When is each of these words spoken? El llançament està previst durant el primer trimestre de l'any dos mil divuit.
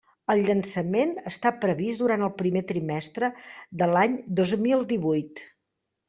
El 0.33 0.39
llançament 0.45 1.11
està 1.31 1.49
previst 1.65 1.99
durant 2.03 2.23
el 2.27 2.31
primer 2.39 2.63
trimestre 2.71 3.29
de 3.83 3.89
l'any 3.91 4.15
dos 4.41 4.55
mil 4.65 4.87
divuit. 4.93 5.43